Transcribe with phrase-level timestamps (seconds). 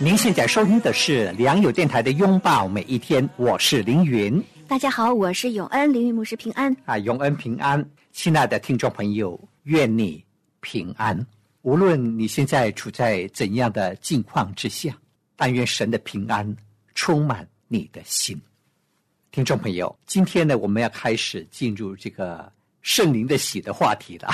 [0.00, 6.74] 您现在收听的是良友电台的《拥抱每一天》，我是凌云大家好，我是永恩，凌云牧师平安。
[6.84, 10.24] 啊，永恩平安，亲爱的听众朋友，愿你
[10.60, 11.26] 平安。
[11.62, 14.96] 无论你现在处在怎样的境况之下，
[15.34, 16.56] 但愿神的平安
[16.94, 18.40] 充满你的心。
[19.32, 22.50] 听众朋友，今天呢，我们要开始进入这个
[22.82, 24.28] 圣灵的喜的话题了。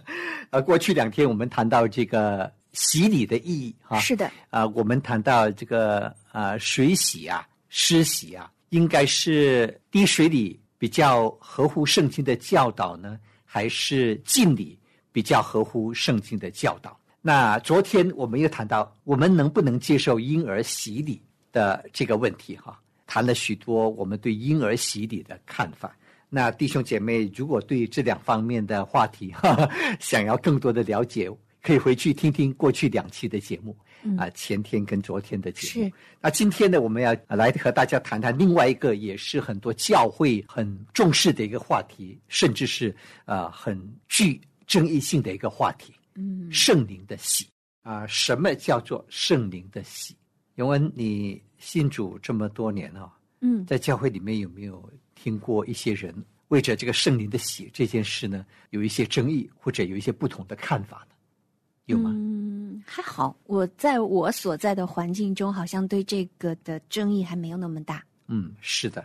[0.50, 14.78] 呃，过去两天我们谈到这个洗礼的意义哈，是的，啊，我们谈到这个呃水洗啊、湿洗啊，应该是滴水礼比较合乎圣经的教导呢，还是敬礼
[15.10, 16.98] 比较合乎圣经的教导？
[17.20, 22.78] 那昨天我们又谈到，我们能不能接受婴儿洗礼的这个问题哈？
[23.06, 25.96] 谈了许多我们对婴儿洗礼的看法。
[26.28, 31.28] 那弟兄姐妹，如果对这两方面的话题哈哈 想要更多的了解，
[31.62, 33.76] 可以回去听听过去两期的节目
[34.16, 35.86] 啊，前天跟昨天的节目。
[35.86, 45.92] 是那今天呢，我们要来和大家谈谈另外一个，也是很多教会很重视的一个话题，甚至是呃很具争议性的一个话题。
[46.14, 47.46] 嗯，圣灵的喜
[47.82, 50.16] 啊，什么叫做圣灵的喜？
[50.56, 56.14] 永恩，你信主这么多年啊、嗯，在教会里面有没有听过一些人
[56.48, 61.14] 为着这个圣灵的喜这件事呢，有一些争议或者有一些不同的看法呢？
[61.88, 62.10] 有吗？
[62.14, 68.04] 嗯，还好，我在我所在的环境中，好像对这个的争议还没有那么大。
[68.26, 69.04] 嗯，是的。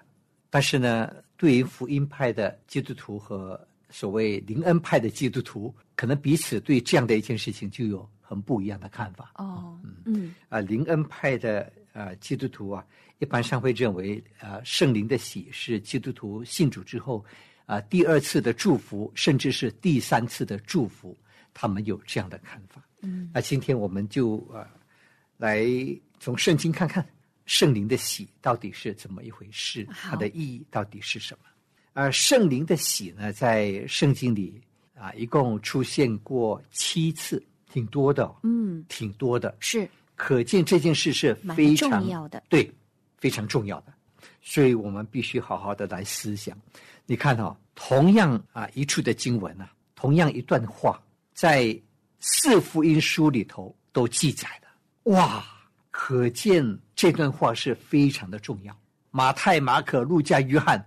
[0.49, 9.31] 但是呢，对于福音派的基督徒和所谓灵恩派的基督徒，可能彼此对这样的一件事情就有很不一样的看法。
[9.35, 12.85] 哦，嗯啊，灵恩派的呃基督徒啊，
[13.19, 17.23] 一般上会认为，呃，圣灵的喜是基督徒信主之后
[17.65, 21.17] 啊、第二次的祝福，甚至是第三次的祝福，
[21.53, 22.81] 他们有这样的看法。
[23.01, 24.65] 嗯，那今天我们就呃
[25.37, 25.67] 来
[26.19, 27.05] 从圣经看看
[27.45, 31.45] 圣灵的喜到底是怎么一回事，它的意义到底是什么？
[31.93, 34.59] 而圣灵的喜呢，在圣经里
[34.95, 39.55] 啊，一共出现过七次，挺多的、哦，嗯，挺多的。
[39.59, 42.71] 是可见这件事是非常重要的对，
[43.17, 43.93] 非常重要的，
[44.41, 46.57] 所以我们必须好好的来思想。
[47.05, 51.01] 你看哦，同样啊一处的经文啊，同样一段话，
[51.33, 51.79] 在
[52.19, 55.11] 四福音书里头都记载的。
[55.11, 55.45] 哇，
[55.91, 56.63] 可见
[56.95, 58.75] 这段话是非常的重要。
[59.11, 60.83] 马太、马可、路加、约翰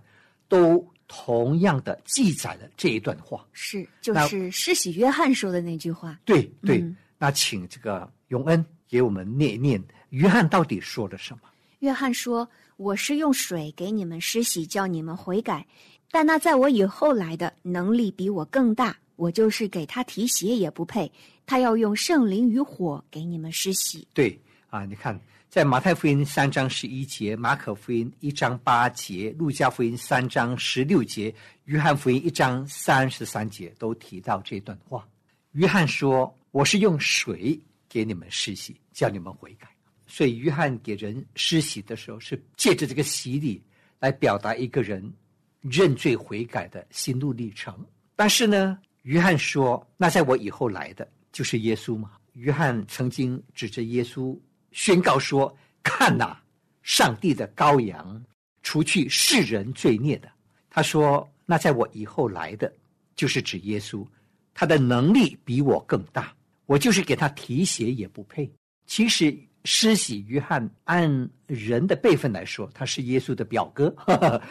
[0.47, 3.45] 都同样的记载了这一段话。
[3.53, 6.19] 是，就是施洗约翰说的那句话。
[6.25, 11.41] 对对，嗯那请这个永恩给我们念一念，约翰到底说了什么？
[11.79, 15.65] 约翰说：“我是用水给你们施洗，叫你们悔改。
[16.09, 21.11] 但那在我以后来的，能力比我更大，我就是给他提鞋也不配。
[21.45, 24.07] 他要用圣灵与火给你们施洗。
[24.13, 24.39] 对
[24.69, 25.19] 啊，你看，
[25.49, 31.33] 在马太福音三章十一节、马可福音一章八节、路加福音三章十六节、
[31.65, 35.07] 约翰福音一章三十三节都提到这段话。
[35.53, 39.67] 约翰说：“我是用水给你们施洗，叫你们悔改。”
[40.05, 43.63] 所以，约翰给人施洗的时候，是借着这个洗礼
[43.99, 45.13] 来表达一个人
[45.61, 47.73] 认罪悔改的心路历程。
[48.15, 48.77] 但是呢，
[49.07, 54.37] 约翰说：“那在我以后来的就是耶稣嘛。”约翰曾经指着耶稣
[54.73, 56.37] 宣告说：“看呐、
[56.83, 58.21] 上帝的羔羊，
[58.63, 60.29] 除去世人罪孽的。”
[60.69, 62.71] 他说：“那在我以后来的，
[63.15, 64.05] 就是指耶稣，
[64.53, 66.35] 他的能力比我更大，
[66.65, 68.51] 我就是给他提鞋也不配。”
[68.87, 69.33] 其实，
[69.63, 73.93] 施洗约翰按人的辈分来说，他是耶稣的表哥，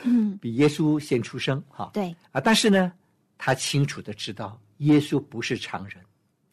[0.04, 1.90] 嗯，比耶稣先出生哈。
[1.92, 2.90] 对，啊，但是呢，
[3.38, 6.02] 他清楚的知道耶稣不是常人，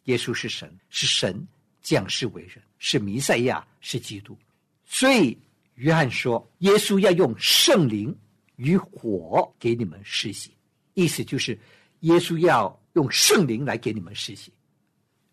[0.04, 1.48] 耶稣是神，是神
[1.82, 4.38] 降世为人，是弥赛亚，是基督。
[4.86, 5.38] 所以
[5.76, 8.16] 约翰说，耶稣要用圣灵
[8.58, 10.56] 与火给你们施洗，
[10.94, 11.58] 意思就是
[12.02, 14.54] 耶稣要用圣灵来给你们施洗，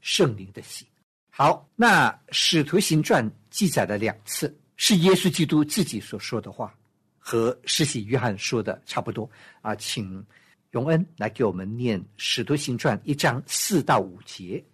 [0.00, 0.86] 圣灵的洗。
[1.28, 6.74] 好，那《使徒行传》记载了两次，是耶稣基督自己所说的话，
[7.18, 9.30] 和施洗约翰说的差不多
[9.60, 9.74] 啊。
[9.76, 10.24] 请
[10.72, 14.64] 永恩来给我们念《使徒行传》一章四到五节。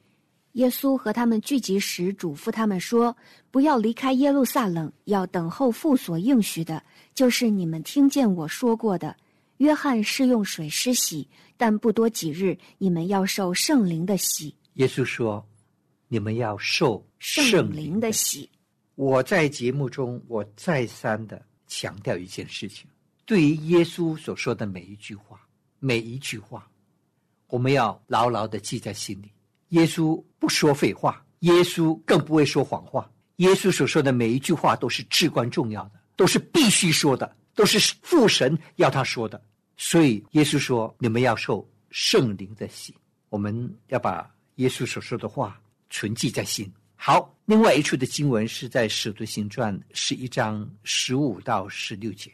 [0.53, 3.17] 耶稣和他们聚集时，嘱咐他们说
[3.51, 6.83] ：“不要离开耶路撒冷，要等候父所应许的，
[7.15, 9.17] 就是你们听见我说过的。
[9.57, 11.27] 约翰是用水施洗，
[11.57, 14.55] 但不多几日，你们要受圣灵的洗。
[14.75, 15.47] 耶稣说
[16.09, 18.51] ：“你们要受圣灵灵的洗。
[18.97, 22.87] 我在节目中，我再三的强调一件事情：
[23.25, 25.41] 对于耶稣所说的每一句话，
[25.79, 26.69] 每一句话，
[27.49, 29.31] 我们要牢牢的记在心里。
[29.71, 33.11] 耶稣不说废话，耶稣更不会说谎话。
[33.37, 39.41] 耶稣所说的每一句话都是至关重要的，都是必须说的，都是父神要他说的。
[39.77, 42.95] 所以耶稣说：“你们要受圣灵的洗。”
[43.29, 46.73] 我们要把耶稣所说的话存记在心。
[46.95, 52.33] 好，另外一处的经文是在《使徒行传》十一章十五到十六节。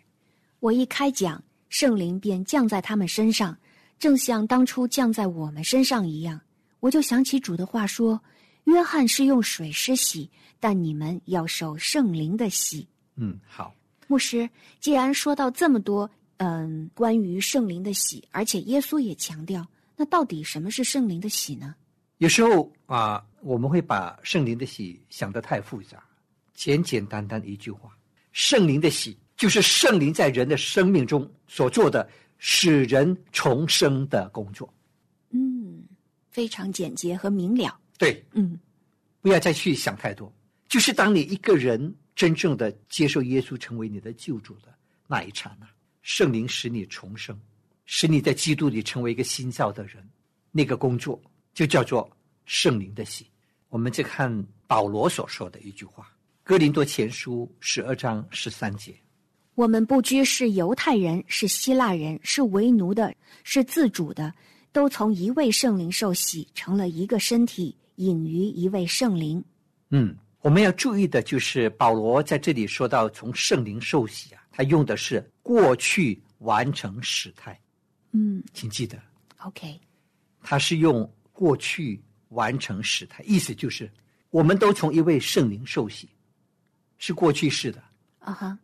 [0.61, 1.43] 我一开讲，
[1.73, 3.59] 圣灵便降在他们身上，
[3.99, 6.39] 正像当初降在我们身上一样。
[6.81, 8.23] 我就想起主的话说
[8.65, 10.31] ：“约翰是用水施洗，
[10.61, 12.87] 但你们要受圣灵的洗。
[13.17, 13.75] 嗯，好，”
[14.07, 14.49] 牧师，
[14.81, 19.67] 既然说到这么多，嗯，关于圣灵的洗，而且耶稣也强调，
[19.97, 21.75] 那到底什么是圣灵的洗呢？
[22.19, 26.05] 有时候啊，我们会把圣灵的洗想得太复杂，
[26.53, 27.97] 简简单单一句话：
[28.33, 32.09] 圣灵的洗就是圣灵在人的生命中所做的
[32.39, 34.73] 使人重生的工作。
[35.31, 35.83] 嗯，
[36.31, 37.77] 非常简洁和明了。
[37.99, 38.56] 对，嗯
[39.21, 40.33] 不要再去想太多。
[40.69, 44.73] 就是当你一个人真正的接受耶稣成为你的救主的
[45.09, 45.67] 那一刹那，
[46.03, 47.37] 圣灵使你重生，
[47.85, 50.09] 使你在基督里成为一个新造的人，
[50.53, 51.21] 那个工作
[51.53, 52.09] 就叫做
[52.45, 53.27] 圣灵的洗。
[53.71, 56.05] 我们再看保罗所说的一句话，
[56.45, 58.95] 《哥林多前书》十二章十三节。
[59.54, 63.14] 我们不拘是犹太人，是希腊人，是为奴的，
[63.44, 64.32] 是自主的，
[64.72, 69.44] 都从一位圣灵受洗，成了一个身体，隐于一位圣灵。
[69.90, 77.60] 嗯，我们要注意的就是保罗在这里说到从圣灵受洗啊，他用的是过去完成时态，
[78.12, 78.99] 嗯请记得。
[79.38, 79.78] ，OK，
[80.43, 83.90] 他是用过去完成时态，意思就是
[84.31, 86.08] 我们都从一位圣灵受洗，
[86.96, 87.84] 是过去式的。
[88.19, 88.58] 啊哈，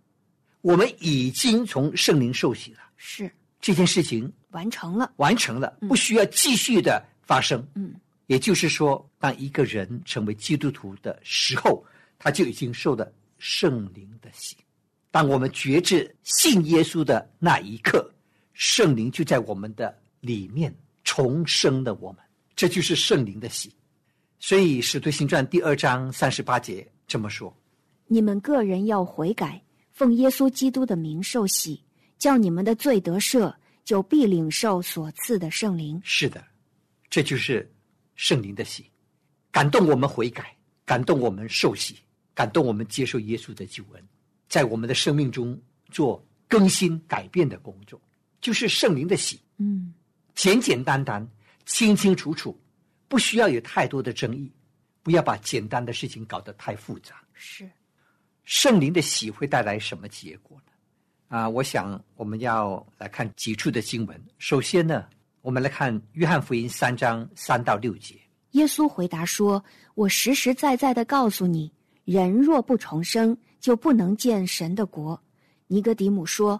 [0.60, 5.12] 我们已经从圣灵受洗了，是这件事情完成了。
[5.16, 7.66] 完成了，不需要继续的发生。
[7.74, 7.94] 嗯，
[8.26, 11.84] 也就是说，当一个人成为基督徒的时候，
[12.18, 14.56] 他就已经受了圣灵的洗。
[15.10, 18.12] 当我们觉知信耶稣的那一刻，
[18.52, 20.74] 圣灵就在我们的里面
[21.04, 22.20] 重生了我们，
[22.54, 23.72] 这就是圣灵的洗。
[24.40, 27.56] 所以《使徒行传》第二章三十八节这么说：
[28.06, 29.60] 你们个人要悔改，
[29.98, 31.82] 奉耶稣基督的名受洗，
[32.18, 33.52] 叫你们的罪得赦，
[33.84, 36.00] 就必领受所赐的圣灵。
[36.04, 36.44] 是的，
[37.10, 37.68] 这就是
[38.14, 38.88] 圣灵的喜，
[39.50, 41.96] 感动我们悔改，感动我们受洗，
[42.32, 44.08] 感动我们接受耶稣的救恩，
[44.48, 45.60] 在我们的生命中
[45.90, 48.00] 做更新改变的工作，
[48.40, 49.92] 就是圣灵的喜，嗯
[50.36, 51.28] 简简单单、
[51.66, 52.56] 清清楚楚，
[53.08, 54.48] 不需要有太多的争议，
[55.02, 57.20] 不要把简单的事情搞得太复杂。
[57.34, 57.68] 是，
[58.48, 60.72] 圣灵的洗会带来什么结果呢？
[61.28, 64.18] 啊，我想我们要来看几处的经文。
[64.38, 65.04] 首先呢，
[65.42, 68.14] 我们来看约翰福音三章三到六节。
[68.52, 69.62] 耶稣回答说
[69.94, 71.70] ：“我实实在在的告诉你，
[72.06, 75.22] 人若不重生，就不能见神的国。”
[75.68, 76.58] 尼哥底母说：“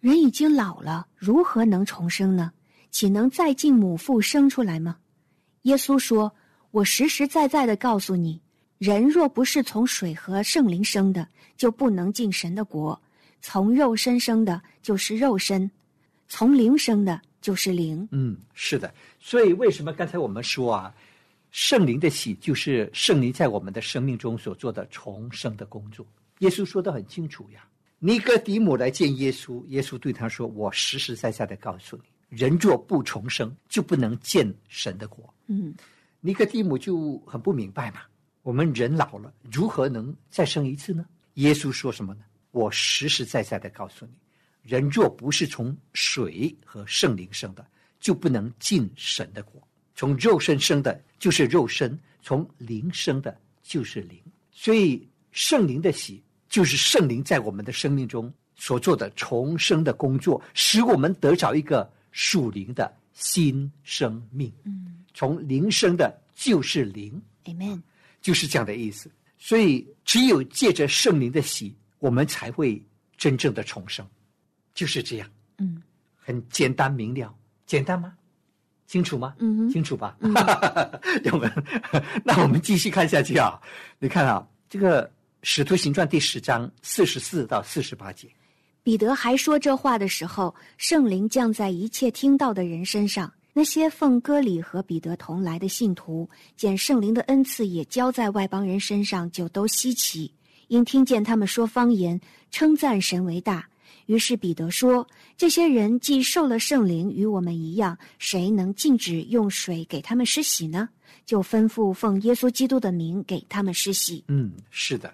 [0.00, 2.50] 人已经老了，如何能重生呢？
[2.90, 4.96] 岂能再进母腹生出来吗？”
[5.64, 6.34] 耶稣说
[6.72, 8.40] ：“我实实在在的告诉你，
[8.78, 13.00] 人若不是从水和圣灵生的，就不能进神的国。
[13.40, 15.68] 从肉身生的，就是肉身；
[16.28, 18.06] 从灵生的，就是灵。
[18.10, 18.92] 嗯，是的。
[19.18, 20.94] 所以为什么刚才我们说啊，
[21.50, 26.04] 圣灵的喜就是圣灵在我们的生命中所做的重生的工作？
[26.40, 27.66] 耶稣说的很清楚呀。
[27.98, 32.02] 尼哥底母来见耶稣，耶稣对他说：“我实实在在的告诉你，
[32.36, 35.74] 人若不重生，就不能见神的国。”嗯，
[36.20, 38.00] 尼哥底母就很不明白嘛，
[38.46, 41.04] 我们人老了，如何能再生一次呢？
[41.34, 42.20] 耶稣说什么呢？
[42.52, 44.12] 我实实在在的告诉你，
[44.62, 47.66] 人若不是从水和圣灵生的，
[47.98, 49.60] 就不能进神的国。
[49.96, 51.90] 从肉身生的，就是肉身；
[52.22, 54.16] 从灵生的，就是灵。
[54.52, 64.52] 所以圣灵的喜，就是圣灵在我们的生命中所做的重生的工作，使我们得着一个属灵的新生命。
[64.62, 67.82] 嗯从灵生的就是灵，，Amen。
[68.26, 69.08] 就是这样的意思。
[69.38, 72.84] 所以，只有借着圣灵的喜，我们才会
[73.16, 74.04] 真正的重生，
[74.74, 75.80] 就是这样，嗯，
[76.16, 77.32] 很简单明了。
[77.66, 78.12] 简单吗？
[78.88, 79.36] 清楚吗？
[79.38, 80.16] 嗯清楚吧？
[80.20, 81.52] 我们
[82.26, 83.60] 那我们继续看下去啊。
[84.00, 85.06] 你看啊，这个
[85.44, 88.28] 《使徒行传》第十章四十四到四十八节。
[88.82, 93.32] 彼得还说这话的时候，圣灵降在一切听到的人身上。
[93.58, 100.30] 那些奉割礼和彼得同来的信徒，见圣灵的恩赐也交在外邦人身上，就都稀奇，
[100.68, 102.20] 因听见他们说方言，
[102.50, 103.66] 称赞神为大。
[104.04, 105.08] 于是彼得说
[105.38, 110.90] ：“这些人既受了圣灵，与我们一样，谁能禁止用水给他们施洗呢？”
[111.24, 114.22] 就吩咐奉耶稣基督的名给他们施洗。
[114.28, 115.10] 嗯，是的，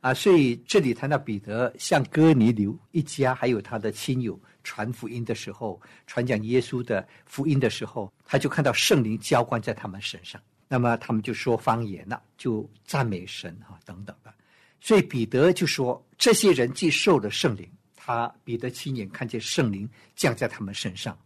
[0.00, 14.34] 啊，所以这里谈到彼得向哥尼流一家还有他的亲友传福音的时候，传讲耶稣的福音的时候，他就看到圣灵浇灌在他们身上，那么他们就说方言了，就赞美神哈、等等的。
[14.80, 21.16] 所以彼得就说，这些人既受了圣灵，他彼得亲眼看见圣灵降在他们身上，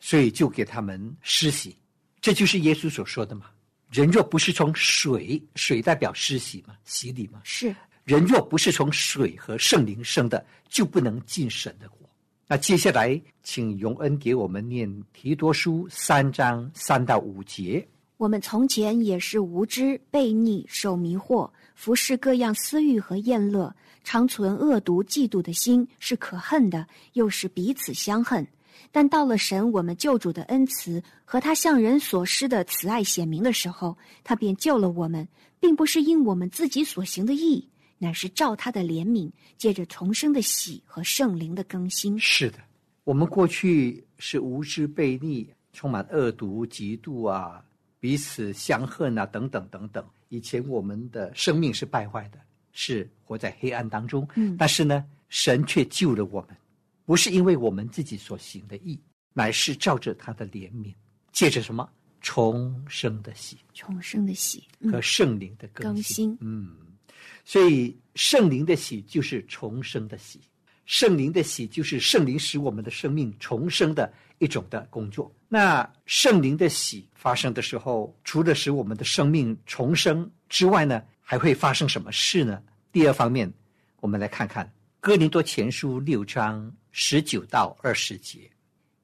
[0.00, 1.76] 所以就给他们施洗，
[2.20, 3.50] 这就是耶稣所说的嘛。
[3.90, 7.40] 人若不是从水，水代表施洗嘛，洗礼嘛。
[7.44, 7.74] 是，
[8.04, 12.05] 人若不是从水和圣灵生的，就不能进神的国。
[12.48, 17.84] 那接下来，请荣恩给我们念提多书三章三到五节。
[18.18, 23.74] 我们从前也是无知、悖逆、受迷惑，服侍各样私欲和厌乐，
[24.04, 28.46] 常存恶毒、嫉妒的心，是可恨的，又是彼此相恨。
[28.92, 35.26] 但到了神我们救主的恩慈和他向人所施的慈爱显明的时候，他便救了我们，
[35.58, 42.18] 并不是因我们自己所行的义，乃是照他的怜悯，借着重生的喜和圣灵的更新。
[42.18, 42.58] 是的，
[43.04, 47.64] 我们过去是无知、悖逆，充满恶毒、嫉妒啊，
[48.00, 50.04] 彼此相恨啊，等等等等。
[50.28, 52.38] 以前我们的生命是败坏的，
[52.72, 54.28] 是活在黑暗当中。
[54.34, 56.56] 嗯但是呢，神却救了我们，
[57.04, 59.00] 不是因为我们自己所行的义，
[59.32, 60.92] 乃是照着他的怜悯，
[61.32, 61.88] 借着什么
[62.20, 66.02] 重生的喜重生的喜，嗯和圣灵的更新。
[66.02, 66.76] 更新嗯，
[67.44, 70.40] 所以圣灵的喜就是重生的喜，
[70.84, 75.32] 圣灵的喜就是圣灵使我们的生命重生的一种的工作。
[75.48, 82.60] 那圣灵的喜发生的时候，除了使我们的生命重生之外呢，还会发生什么事呢？
[82.90, 83.52] 第二方面，
[84.00, 84.64] 我们来看看
[85.00, 88.50] 《哥林多前书》六章十九到二十节。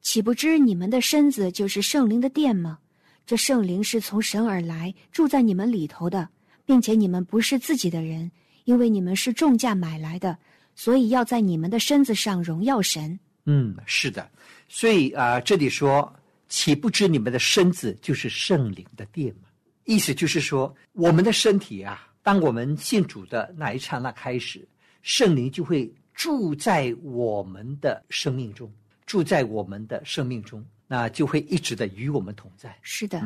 [0.00, 2.80] 岂不知你们的身子就是圣灵的殿吗？
[3.24, 6.28] 这圣灵是从神而来，住在你们里头的，
[6.64, 8.30] 并且你们不是自己的人，
[8.64, 10.36] 因为你们是重价买来的，
[10.74, 13.18] 所以要在你们的身子上荣耀神。
[13.44, 14.30] 嗯，是的，
[14.68, 16.14] 所以啊、这里说，
[16.48, 19.48] 岂不知你们的身子就是圣灵的殿吗？
[19.84, 24.66] 意思就是说，我们的身体啊，当我们信主的那一刹那开始，
[25.02, 28.72] 圣灵就会住在我们的生命中，
[29.06, 32.78] 住在我们的生命中，那就会一直的与我们同在。
[32.80, 33.20] 是的，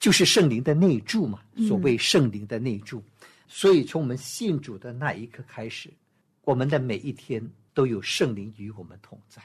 [0.00, 3.00] 就是圣灵的内住嘛，所谓圣灵的内住。
[3.46, 5.92] 所以从我们信主的那一刻开始，
[6.42, 9.42] 我们的每一天都有圣灵与我们同在，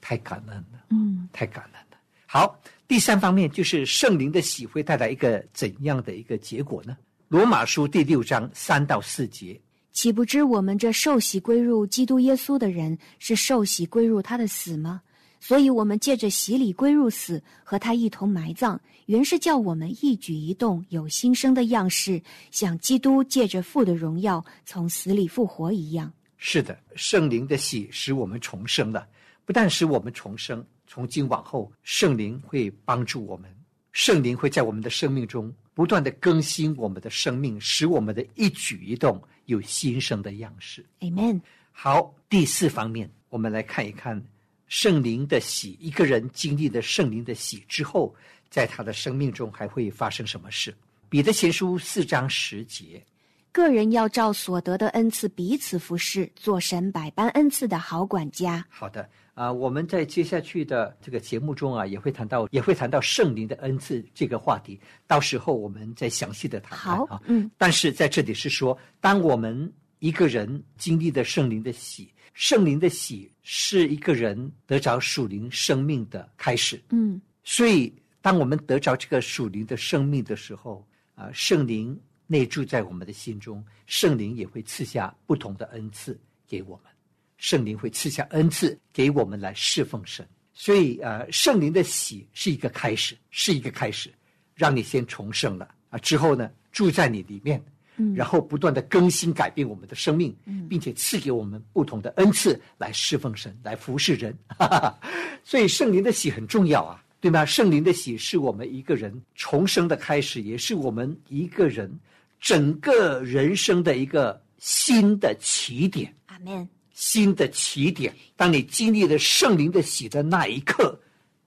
[0.00, 1.98] 太感恩了，嗯，太感恩了。
[2.26, 6.96] 好，第三方面就是圣灵的喜会带来一个怎样的一个结果呢？
[7.28, 9.60] 罗马书第六章三到四节，
[9.92, 15.02] 岂不知我们这受洗归入基督耶稣的人，是受洗归入他的死吗？
[15.40, 26.12] 所以，我们借着洗礼归入死，和他一同埋葬，原是叫我们一举一动有新生的样式，像基督借着父的荣耀从死里复活一样。
[26.36, 29.06] 是的，圣灵的喜使我们重生了，
[29.44, 33.48] 不但使我们重生，从今往后，圣灵会帮助我们，
[33.92, 40.84] 圣灵会在我们的生命中不断的更新我们的生命，使我们的一举一动有新生的样式。
[41.00, 41.40] Amen。
[41.72, 44.20] 好，第四方面，我们来看一看
[44.68, 45.76] 圣灵的喜。
[45.80, 48.14] 一个人经历了圣灵的喜之后，
[48.48, 50.74] 在他的生命中还会发生什么事？
[51.08, 53.02] 彼得前书四章十节，
[53.50, 58.64] 个人要照所得的恩赐彼此服侍，做神百般恩赐的好管家。
[58.68, 64.80] 好的啊、我们在接下去的这个节目中啊，也会谈到，也会谈到圣灵的恩赐这个话题。
[65.06, 67.22] 到时候我们再详细的谈谈好啊。
[67.26, 76.80] 嗯，但是在这里是说，当我们一个人经历了圣灵的喜，圣灵的喜是一个人得着属灵生命的开始。
[76.90, 86.92] 嗯，所以，当我们得着这个属灵的生命的时候，啊、圣灵内住在我们的心中，圣灵也会赐下不同的恩赐给我们。
[87.38, 94.12] 圣灵会赐下恩赐给我们来侍奉神，所以呃，圣灵的喜是一个开始，是一个开始，
[94.54, 97.64] 让你先重生了啊，之后呢住在你里面，
[97.98, 100.34] 嗯然后不断的更新改变我们的生命，
[100.68, 104.36] 并且赐给我们不同的恩赐来侍奉神，来服侍人。
[104.46, 104.98] 哈哈哈。
[105.44, 107.44] 所以圣灵的喜很重要啊，对吗？
[107.44, 111.92] 圣灵的喜是我们一个人重生的开始，也是我们一个人
[112.40, 116.14] 整个人生的一个新的起点。
[116.26, 116.68] 阿门。
[116.92, 118.12] 新的起点。
[118.36, 121.00] 当你经历了圣灵的喜的那一刻，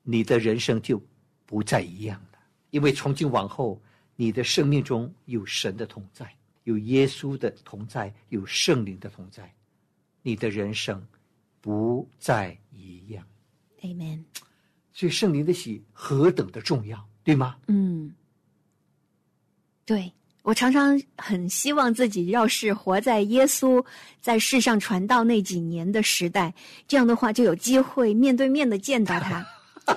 [0.03, 1.01] 你的人生就
[1.45, 2.39] 不再一样了。
[2.69, 3.81] 因为从今往后，
[4.15, 6.25] 你的生命中有神的同在，
[6.63, 9.53] 有耶稣的同在，有圣灵的同在，
[10.21, 11.05] 你的人生
[11.59, 13.25] 不再一样。
[13.81, 14.23] Amen。
[14.93, 17.57] 所以圣灵的喜何等的重要，对吗？
[17.67, 18.13] 嗯，
[19.85, 20.11] 对
[20.43, 23.83] 我常常很希望自己要是活在耶稣
[24.19, 26.53] 在世上传道那几年的时代，
[26.87, 29.45] 这样的话就有机会面对面的见到他。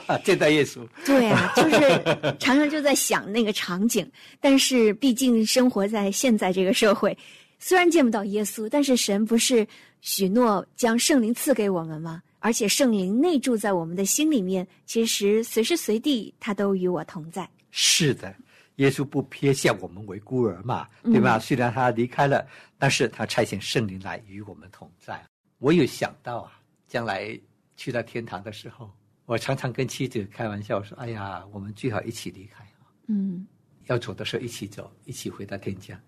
[0.24, 4.10] 见到耶稣，对啊，就是常常就在想那个场景，
[4.40, 7.16] 但是毕竟生活在现在这个社会，
[7.58, 9.66] 虽然见不到耶稣，但是神不是
[10.00, 12.22] 许诺将圣灵赐给我们吗？
[12.40, 17.48] 而且圣灵内住在我们的心里面，其实随时随地他都与我同在。
[17.70, 18.34] 是的，
[18.76, 21.38] 耶稣不撇下我们为孤儿嘛，对吧？
[21.38, 22.46] 虽然他离开了，
[22.78, 25.18] 但是他差遣圣灵来与我们同在。
[25.58, 26.52] 我有想到啊，
[26.86, 27.38] 将来
[27.76, 28.90] 去到天堂的时候，
[29.26, 33.47] 我常常跟妻子开玩笑说：“哎呀，我们最好一起离开啊，嗯，
[33.87, 35.99] 要走的时候一起走，一起回到天家。”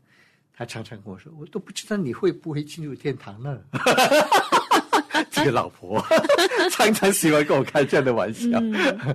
[0.53, 3.61] 他常常跟我说：“我都不知道你会不会进入天堂呢。
[5.31, 6.03] ”这个老婆
[6.71, 8.49] 常常喜欢跟我开这样的玩笑。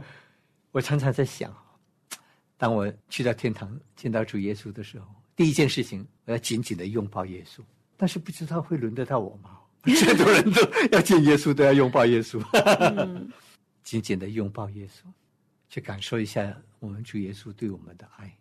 [0.71, 1.55] 我常常在想，
[2.57, 5.05] 当我去到天堂见到主耶稣的时候，
[5.35, 7.61] 第一件事情我要紧紧的拥抱耶稣，
[7.97, 9.59] 但是不知道会轮得到我吗？
[9.83, 12.39] 很多人都要见耶稣，都要拥抱耶稣，
[13.91, 15.05] 紧紧的拥抱耶稣，
[15.67, 18.33] 去感受一下我们主耶稣对我们的爱。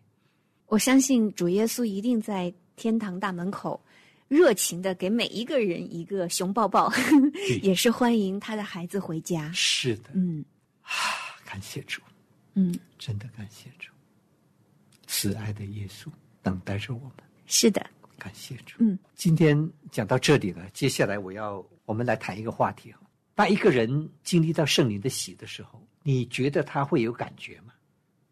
[0.67, 3.83] 我相信主耶稣一定在天堂大门口。
[4.29, 6.89] 热情的给每一个人一个熊抱抱，
[7.61, 9.51] 也是欢迎他的孩子回家。
[9.51, 10.45] 是的，嗯，
[10.83, 10.89] 啊，
[11.43, 12.01] 感谢主，
[12.53, 13.91] 嗯，真的感谢主，
[15.05, 16.07] 慈爱的耶稣
[16.41, 17.11] 等待着我们。
[17.45, 17.85] 是的，
[18.17, 18.77] 感谢主。
[18.79, 23.01] 嗯，今天讲到这里了，接下来我要我们来谈一个话题哈。
[23.41, 27.73] 当一个人经历到圣灵的喜的时候，你觉得他会有感觉吗？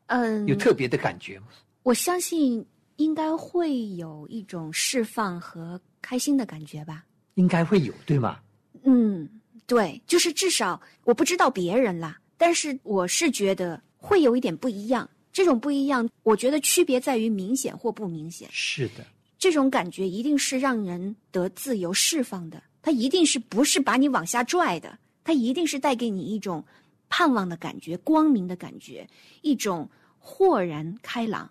[0.07, 1.47] 嗯，有特别的感觉吗？
[1.83, 2.63] 我相信
[2.97, 7.05] 应该会有一种释放和开心的感觉吧。
[7.35, 8.39] 应该会有，对吗？
[8.83, 9.27] 嗯，
[9.65, 15.09] 对，就是至少我不知道别人啦，但是我是觉得会有一点不一样。
[15.31, 18.47] 这种不一样，我觉得区别在于明显或不明显。
[18.51, 19.05] 是的，
[19.37, 26.63] 这种感觉一定是让人得自由释放的，它一定是不是把你往下拽的，它一定是带给你一种
[27.09, 29.07] 盼望的感觉、光明的感觉，
[29.41, 31.49] 一种豁然开朗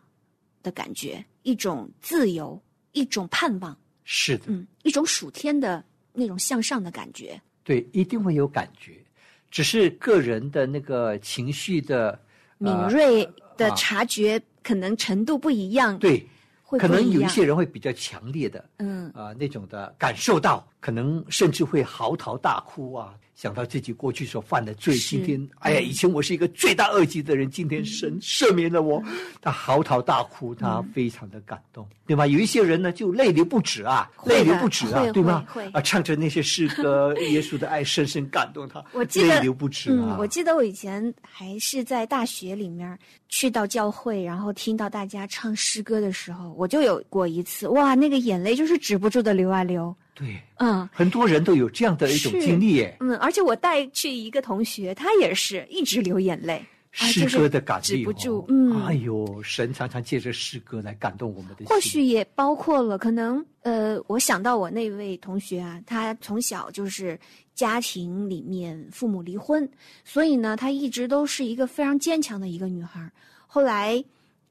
[0.62, 2.60] 的感觉，一种自由，
[2.92, 7.40] 一种盼望，是的，嗯，一种属天的那种向上的感觉。
[7.64, 9.04] 对，一定会有感觉，
[9.50, 12.18] 只是个人的那个情绪的
[12.56, 16.26] 敏呃锐的啊察觉可能程度不一样，对，
[16.62, 29.02] 会可能有一些人会比较强烈的，嗯啊、那种的感受到，可能甚至会嚎啕大哭啊，想到自己过去所犯的罪，今天，哎呀，以前我是一个罪大恶极的人，今天神赦免了我，
[29.40, 32.26] 他嚎啕大哭，他非常的感动，对吗？
[32.26, 35.70] 有一些人呢，就泪流不止啊，泪流不止啊，对吗会会？
[35.72, 40.14] 啊，唱着那些诗歌， 耶稣的爱深深感动他，我记得泪流不止啊。
[40.14, 42.96] 嗯，我记得我以前还是在大学里面
[43.28, 49.94] 去到教会，然后听到大家唱诗歌的时候，我就有过一次，哇，那个眼泪就是止不住的流啊流。
[50.18, 52.96] 对，嗯很多人都有这样的一种经历耶。
[53.00, 58.44] 嗯，而且我带去一个同学，他也是一直流眼泪，诗歌的感止力、哦，不住。
[58.48, 61.66] 嗯，哎呦，神常常借着诗歌来感动我们的心。
[61.66, 67.18] 或许也包括了，可能呃，我想到我那位同学啊，他从小就是
[67.54, 69.68] 家庭里面父母离婚，
[70.04, 73.11] 所以呢，她一直都是一个非常坚强的一个女孩。
[73.46, 74.02] 后来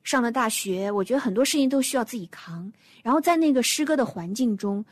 [0.03, 2.71] 上了大学，我觉得很多事情都需要自己扛。
[3.03, 4.83] 然后在那个诗歌的环境中，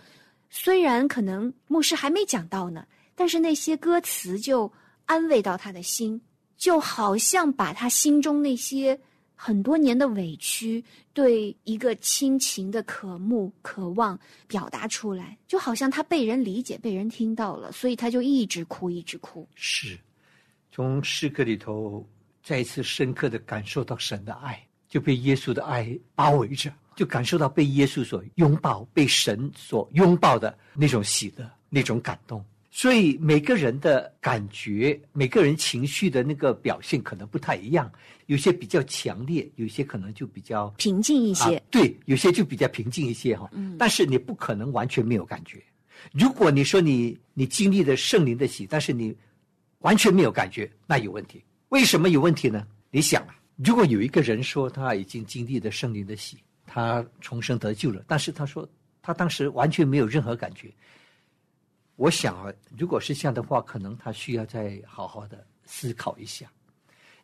[0.50, 4.72] 虽然可能牧师还没讲到呢，但是那些歌词就
[5.06, 6.20] 安慰到他的心，
[6.58, 9.00] 就好像把他心中那些
[9.36, 19.48] 很多年的委屈，对一个亲情的渴慕、渴望表达出来，就好像他被人理解、被人听到了，所以他就一直哭，一直哭。
[19.56, 19.98] 是
[20.72, 22.08] 从诗歌里头
[22.42, 32.44] 再一次深刻的感受到神的爱，就被耶稣的爱包围着，就感受到被耶稣所拥抱、被神所拥抱的那种喜乐、那种感动。
[32.72, 37.90] 所以每个人的感觉，每个人情绪的那个表现可能不太一样，
[38.26, 43.50] 有些比较强烈，有些可能就比较平静一些，啊，对，有些就比较平静一些哈。
[43.54, 45.64] 嗯但是你不可能完全没有感觉。
[46.12, 49.16] 如果你说你你经历了圣灵的喜，但是你
[49.80, 51.42] 完全没有感觉，那有问题。
[51.70, 52.68] 为什么有问题呢？
[52.92, 56.38] 你想啊，如果有一个人说他已经经历了圣灵的喜，
[56.76, 58.68] 他重生得救了，但是他说
[59.02, 60.70] 他当时完全没有任何感觉。
[61.96, 66.52] 我想啊，如果是这样的话，可能他需要再好好的思考一下，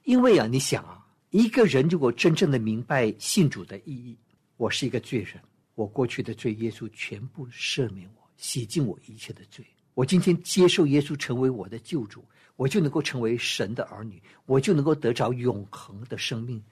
[0.05, 4.17] 因为啊，你想啊，一个人如果真正的明白信主的意义，
[4.55, 5.37] 我是一个罪人，
[5.75, 9.65] 我过去的罪，耶稣全部赦免我，洗净我一切的罪。
[9.95, 12.23] 我今天接受耶稣成为我的救主，
[12.55, 16.63] 我就能够成为神的儿女，我就能够得着永恒的生命。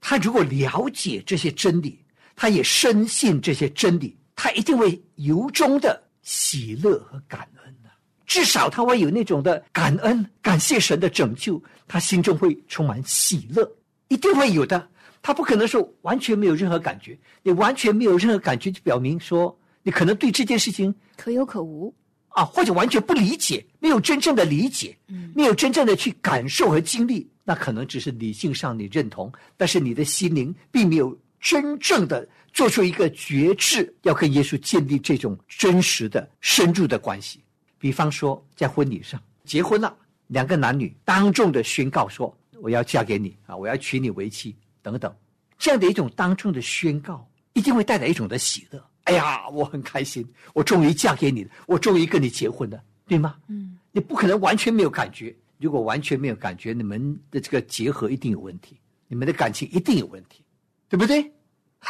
[0.00, 2.02] 他如果了解这些真理，
[2.36, 6.04] 他也深信这些真理，他一定会由衷的。
[6.22, 7.88] 喜乐和感恩呢？
[8.26, 13.64] 至少他会有那种的感恩，感谢神的拯救，他心中会充满喜乐，
[14.08, 14.88] 一定会有的。
[15.22, 21.94] 他不可能说完全没有任何感觉，你完全没有任何感觉，就表明说你可能对这件事情可有可无
[22.30, 32.28] 啊，或者完全不理解，没有真正的理解，嗯，没有真正的去感受和经历，那可能只是理性上你认同，但是你的心灵并没有真正的。
[32.52, 37.38] 做出一个决志，要跟耶稣建立这种真实的、深入的关系。
[37.78, 39.94] 比方说，在婚礼上结婚了，
[40.28, 45.14] 两个男女当众的宣告说：“我要嫁给你啊，我要娶你为妻。”等等，
[45.58, 48.82] 这样的一种当众的宣告，一定会带来一种的喜乐。
[49.04, 53.36] 哎呀，我很开心，我终于嫁给你了，我终于跟你结婚了，对吗？
[53.48, 55.36] 嗯，你不可能完全没有感觉。
[55.58, 60.42] 如果完全没有感觉，你们的这个结合一定有问题，你们的感情一定有问题，
[60.88, 61.30] 对不对？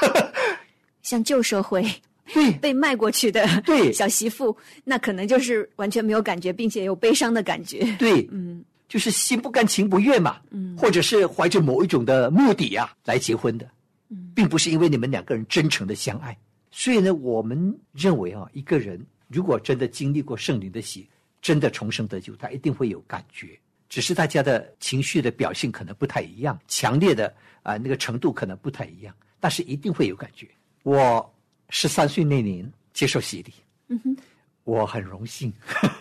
[1.02, 1.84] 像旧社会，
[2.34, 2.50] 对。
[2.52, 3.92] 被卖过去的对。
[3.92, 7.84] 小媳妇，那可能就是完全没有感觉，并且有悲伤的感觉。
[7.98, 13.68] 对， 嗯，就是心不甘情不愿嘛，嗯，或者是怀着某一种的目的呀来结婚的，
[14.08, 16.36] 嗯，并不是因为你们两个人真诚的相爱。
[16.70, 21.08] 所以呢，我们认为啊，一个人如果真的经历过圣灵的喜，
[21.40, 27.32] 真的重生得救，他一定会有感觉，只是大家的情绪的表现可能不太一样，强烈的
[27.62, 30.48] 啊那个程度可能不太一样，但是一定会有感觉。
[30.82, 31.34] 我
[31.70, 33.52] 十三岁那年接受洗礼，
[33.88, 34.16] 嗯哼，
[34.64, 35.52] 我很荣幸，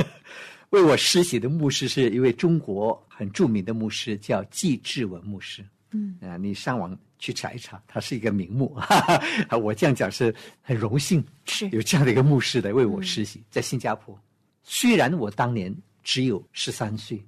[0.70, 5.66] 为我施洗的牧师是一位中国很著名的牧师，叫季志文牧师。
[5.92, 8.78] 嗯啊，你上网去查一查，他是一个名牧。
[9.62, 14.20] 我这样讲是很荣幸，是有这样的一个牧师来为我施洗，在新加坡。
[14.64, 17.24] 虽然我当年只有十三岁，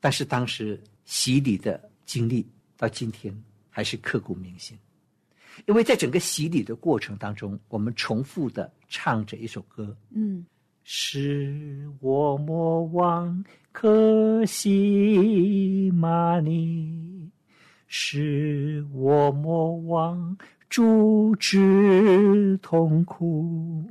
[0.00, 2.44] 但是当时洗礼的经历
[2.76, 3.32] 到今天
[3.70, 4.76] 还是刻骨铭心。
[5.66, 10.44] 因为在整个洗礼的过程当中，我们重复的唱着一首歌，嗯，
[10.82, 17.30] 是我莫忘可西玛尼，
[17.86, 20.36] 是我莫忘
[20.68, 23.84] 主之痛苦，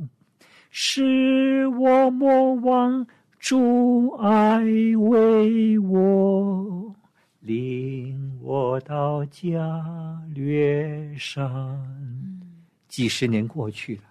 [0.69, 3.07] 是我莫忘
[3.39, 6.95] 主爱为我。
[7.43, 12.41] 领我到加略山。
[12.87, 14.03] 几十年过去了，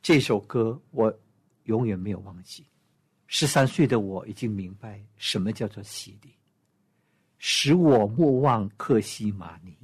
[0.00, 1.14] 这首歌我
[1.64, 2.64] 永远没有忘记。
[3.26, 6.30] 十三岁的我已经明白什么叫做洗礼，
[7.36, 9.76] 使我莫忘克西玛尼，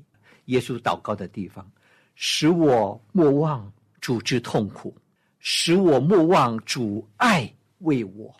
[0.46, 1.70] 耶稣祷告的地方，
[2.14, 4.96] 使我莫忘主之痛苦，
[5.40, 8.34] 使我莫忘主爱为我，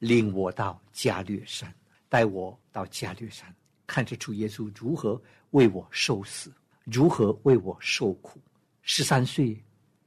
[0.00, 1.74] 领我到加略山。
[2.08, 3.54] 带我到加略山，
[3.86, 6.52] 看着主耶稣如何为我受死，
[6.84, 8.40] 如何为我受苦。
[8.82, 9.62] 十三岁，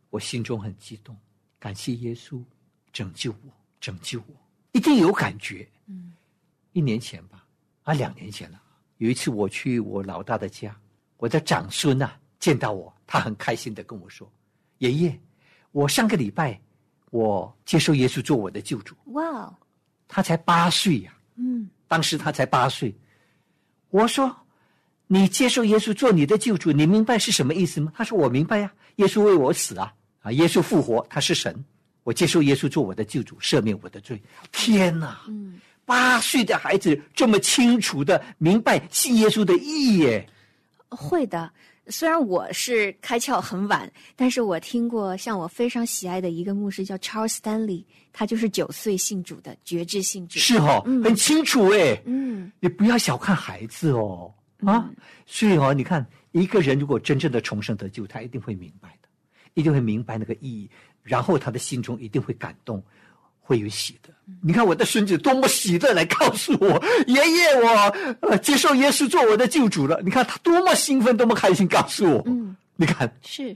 [0.10, 1.16] 我心中很激动，
[1.60, 2.44] 感谢耶稣
[2.92, 4.36] 拯救我，拯救我，
[4.72, 5.68] 一定有感觉。
[5.86, 6.14] 嗯，
[6.74, 7.46] 一年前吧，
[7.84, 8.62] 啊，两年前了。
[8.98, 10.76] 有一次我去我老大的家，
[11.18, 14.32] 我的长孙呐见到我，他很开心的跟我说
[14.80, 15.20] ：“爷爷，
[15.72, 16.60] 我上个礼拜
[17.12, 19.56] 我接受耶稣做我的救主。”哇，
[20.08, 21.16] 他才八岁呀。
[21.36, 21.70] 嗯。
[21.92, 22.96] 当时他才八岁，
[23.90, 24.34] 我说
[25.08, 31.54] ：“你接受耶稣做你的救主，你明白是什么意思吗？”他说：“我明白呀，耶稣为我死啊，啊，耶稣复活，他是神，
[32.04, 34.22] 我接受耶稣做我的救主，赦免我的罪。”
[34.54, 35.20] 天哪！
[35.84, 40.30] 八岁的孩子这么清楚的明白信耶稣的意义耶？
[40.88, 41.52] 会的。
[41.88, 54.34] 虽然我是开窍很晚，但是我听过像我非常喜爱的一个牧师叫 Charles Stanley，他就是九岁信主的觉知信主，是哦，很清楚哎，嗯，你不要小看孩子哦，
[54.66, 54.90] 啊，
[55.26, 59.10] 所以哦，你看一个人如果真正的重生得救，他一定会明白的，
[59.56, 60.70] 一定会明白那个意义，
[61.04, 62.84] 然后他的心中一定会感动。
[63.44, 66.68] 会有喜的，你看我的孙子多么喜乐来告诉我，
[67.08, 70.02] 爷爷，我呃接受耶稣做我的救主了。
[70.04, 72.24] 你看他多么兴奋，多么开心，告诉我。
[72.26, 73.56] 嗯，你看是，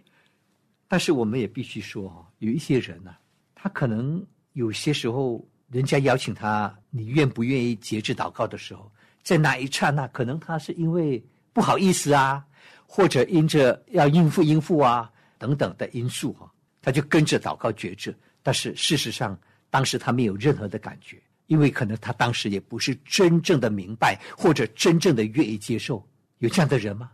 [0.87, 3.11] 但是我们也必须说哈，有一些人呢，
[3.55, 8.91] 他可能有些时候，人家邀请他，你愿不愿意节制祷告的时候，
[9.23, 12.43] 在那一刹那，可能他是因为不好意思啊，
[12.85, 15.09] 或者因着要应付应付啊
[15.39, 18.15] 等等的因素哈、他就跟着祷告觉志。
[18.43, 19.35] 但是事实上，
[19.75, 26.01] 当时他没有任何的感觉，因为可能他当时也不是真正的明白，或者真正的愿意接受。
[26.37, 27.11] 有这样的人吗？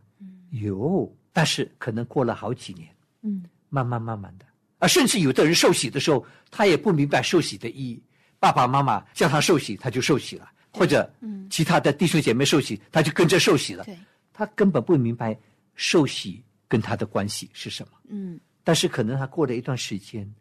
[0.51, 2.87] 有，但是可能过了好几年，
[3.23, 4.45] 嗯慢慢慢慢的，
[4.77, 7.99] 啊，甚至有的人受洗的时候，他也不明白受洗的意义。
[8.39, 13.83] 爸爸妈妈叫他受洗，他就受洗了，或者嗯其他的弟兄姐妹受洗，他就跟着受洗了。
[13.85, 13.97] 对，
[14.31, 15.35] 他根本不明白
[15.73, 17.93] 受洗跟他的关系是什么。
[18.09, 20.31] 嗯但是可能他过了一段时间，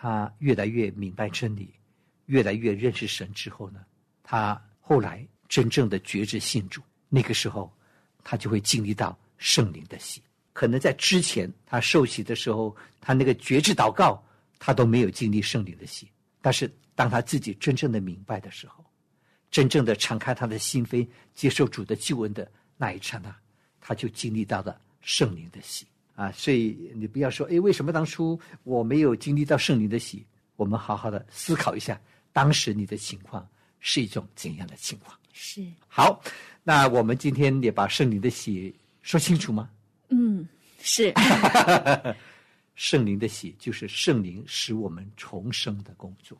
[0.00, 1.74] 他越来越明白真理，
[2.26, 3.80] 越来越认识神之后呢，
[4.22, 7.72] 他后来真正的觉知信主，那个时候
[8.22, 10.22] 他就会经历到圣灵的喜。
[10.52, 14.24] 可能在之前他受洗的时候，他那个觉知祷告，
[14.60, 16.08] 他都没有经历圣灵的喜。
[16.40, 18.84] 但是当他自己真正的明白的时候，
[19.50, 23.34] 真正的敞开他的心扉，接受主的救恩的那一刹那，
[23.80, 25.86] 他就经历到了圣灵的喜
[26.18, 26.32] 啊！
[26.32, 30.26] 所以你不要说，哎，为什么当初我没有经历到圣灵的喜？
[30.56, 32.00] 我们好好的思考一下，
[32.32, 35.16] 当时你的情况是一种怎样的情况？
[35.32, 36.20] 是，好，
[36.64, 39.70] 那我们今天也把圣灵的喜说清楚吗？
[40.08, 40.44] 嗯
[40.80, 41.14] 是，
[42.74, 46.36] 圣灵的喜就是圣灵使我们重生的工作。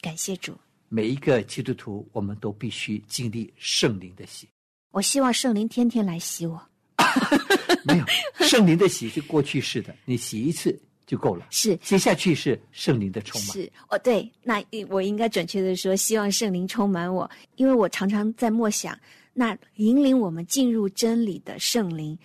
[0.00, 0.56] 感谢主。
[0.88, 4.48] 每一个基督徒，我们都必须经历圣灵的喜。
[4.92, 6.58] 我希望圣灵天天来洗我。
[7.84, 8.04] 没有
[8.46, 11.46] 圣灵的喜是过去式的， 你洗一次就够了。
[11.50, 13.50] 是接下去是圣灵的充满。
[13.50, 18.98] 是哦，对，那我应该准确的说，希望圣灵充满我，因为我常常在默想，
[19.32, 22.18] 那引领我们进入真理的圣灵，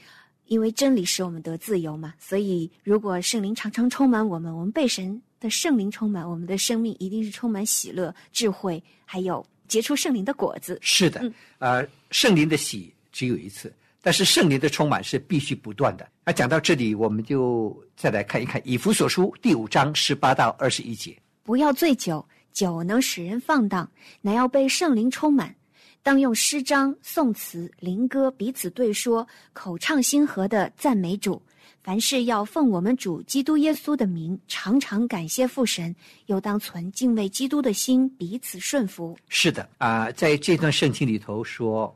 [0.47, 10.77] 因为真理使我们得自由嘛，所以如果圣灵常常充满我们，我们被神的圣灵充满，我们的生命一定是充满喜乐、智慧，还有结出圣灵的果子。
[10.81, 13.73] 是的，呃，圣灵的喜只有一次，
[14.05, 16.05] 但是圣灵的充满是必须不断的。
[16.25, 21.17] 那讲到这里，我们就再来看一看以弗所书第五章十八到二十一节。
[21.41, 23.89] 不要醉酒，酒能使人放荡，
[24.19, 25.55] 乃要被圣灵充满。
[26.01, 31.41] 当用诗章、颂词、灵歌彼此对说，口唱心和的赞美主。
[31.81, 39.17] 凡事要奉我们主基督耶稣的名，常常感谢父神，又当存敬畏基督的心，彼此顺服。
[39.29, 41.93] 是的啊、在这段圣经里头说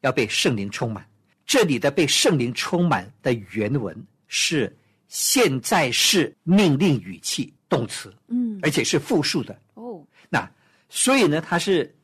[0.00, 1.06] 要被圣灵充满。
[1.46, 3.96] 这里的被圣灵充满的原文
[4.28, 4.74] 是
[5.08, 9.58] 现在式命令语气动词，嗯，而且是复数的。
[9.74, 10.50] 哦，那
[10.88, 11.94] 所以呢，它是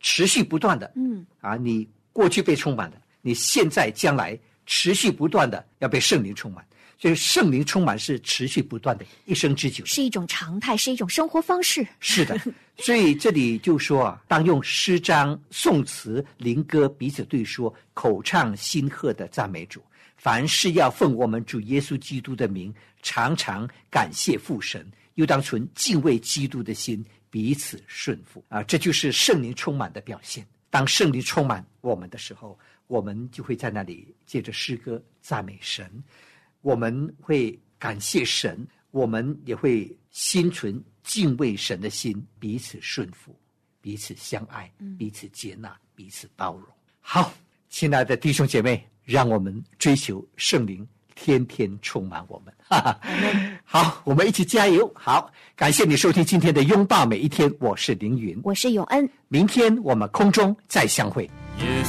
[0.00, 0.90] 持续不断的。
[0.96, 6.66] 嗯，啊，你过去被充满的，你现在将来持续不断的要被圣灵充满。
[6.98, 9.84] 所以圣灵充满是持续不断的，一生之久。
[9.84, 11.86] 是一种常态，是一种生活方式。
[12.00, 12.40] 是的，
[12.78, 19.82] 所以这里就说啊，当用诗章、颂词、灵歌彼此对说，口唱心和的赞美主。
[20.16, 28.62] 凡事要奉我们主耶稣基督的名，常常感谢父神，又当存敬畏基督的心，彼此顺服啊！
[28.62, 30.44] 这就是圣灵充满的表现。
[30.70, 35.88] 当圣灵充满我们的时候，我们就会在那里借着诗歌赞美神，
[36.66, 43.32] 我们会感谢神，我们也会心存敬畏神的心，彼此顺服，
[43.80, 46.64] 彼此相爱，彼此接纳，彼此包容。
[47.00, 47.32] 好，
[47.68, 52.52] 亲爱的弟兄姐妹，让我们追求圣灵，天天充满我们。
[52.58, 53.00] 哈哈，
[53.62, 54.92] 好，我们一起加油。
[54.92, 61.30] 好，感谢你收听今天的拥抱每一天，我是凌云，我是永恩，明天我们空中再相会。
[61.60, 61.84] 耶